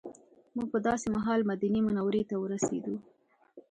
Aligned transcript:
موږ 0.55 0.67
په 0.73 0.79
داسې 0.87 1.07
مهال 1.15 1.39
مدینې 1.51 1.79
منورې 1.87 2.23
ته 2.29 2.35
ورسېدو. 2.39 2.95